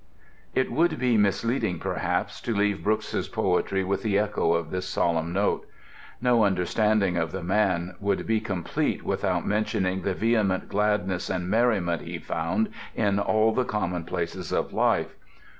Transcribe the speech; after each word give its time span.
It 0.55 0.71
would 0.71 0.97
be 0.97 1.15
misleading, 1.15 1.77
perhaps, 1.77 2.41
to 2.41 2.55
leave 2.55 2.83
Brooke's 2.83 3.27
poetry 3.27 3.83
with 3.83 4.01
the 4.01 4.17
echo 4.17 4.53
of 4.53 4.71
this 4.71 4.89
solemn 4.89 5.31
note. 5.31 5.67
No 6.19 6.43
understanding 6.43 7.17
of 7.17 7.31
the 7.31 7.43
man 7.43 7.93
would 7.99 8.25
be 8.25 8.39
complete 8.39 9.03
without 9.03 9.45
mentioning 9.45 10.01
the 10.01 10.15
vehement 10.15 10.69
gladness 10.69 11.29
and 11.29 11.51
merriment 11.51 12.01
he 12.01 12.17
found 12.17 12.69
in 12.95 13.19
all 13.19 13.53
the 13.53 13.63
commonplaces 13.63 14.51
of 14.51 14.73
life. 14.73 15.13